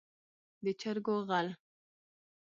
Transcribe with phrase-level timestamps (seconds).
[0.63, 1.47] د چرګو غل.